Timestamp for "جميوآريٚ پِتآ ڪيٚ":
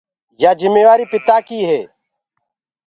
0.61-1.67